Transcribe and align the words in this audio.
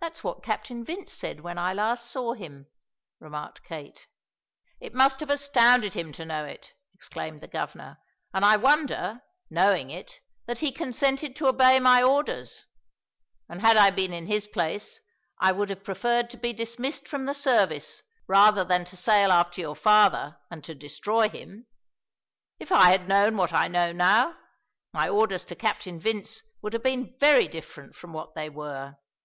"That's 0.00 0.22
what 0.22 0.44
Captain 0.44 0.84
Vince 0.84 1.12
said 1.12 1.40
when 1.40 1.58
I 1.58 1.72
last 1.72 2.08
saw 2.08 2.32
him," 2.34 2.68
remarked 3.18 3.64
Kate. 3.64 4.06
"It 4.78 4.94
must 4.94 5.18
have 5.18 5.30
astounded 5.30 5.94
him 5.94 6.12
to 6.12 6.24
know 6.24 6.44
it," 6.44 6.74
exclaimed 6.94 7.40
the 7.40 7.48
Governor, 7.48 7.98
"and 8.32 8.44
I 8.44 8.56
wonder, 8.56 9.20
knowing 9.50 9.90
it, 9.90 10.20
that 10.46 10.58
he 10.60 10.70
consented 10.70 11.34
to 11.34 11.48
obey 11.48 11.80
my 11.80 12.04
orders; 12.04 12.66
and 13.48 13.60
had 13.62 13.76
I 13.76 13.90
been 13.90 14.12
in 14.12 14.28
his 14.28 14.46
place 14.46 15.00
I 15.40 15.50
would 15.50 15.70
have 15.70 15.82
preferred 15.82 16.30
to 16.30 16.36
be 16.36 16.52
dismissed 16.52 17.08
from 17.08 17.24
the 17.24 17.34
service 17.34 18.04
rather 18.28 18.62
than 18.62 18.84
to 18.84 18.96
sail 18.96 19.32
after 19.32 19.60
your 19.60 19.74
father 19.74 20.38
and 20.52 20.62
to 20.62 20.72
destroy 20.72 21.28
him. 21.28 21.66
If 22.60 22.70
I 22.70 22.90
had 22.90 23.08
known 23.08 23.36
what 23.36 23.52
I 23.52 23.66
know 23.66 23.90
now, 23.90 24.36
my 24.92 25.08
orders 25.08 25.44
to 25.46 25.56
Captain 25.56 25.98
Vince 25.98 26.44
would 26.62 26.74
have 26.74 26.84
been 26.84 27.16
very 27.18 27.48
different 27.48 27.96
from 27.96 28.12
what 28.12 28.36
they 28.36 28.48
were. 28.48 28.98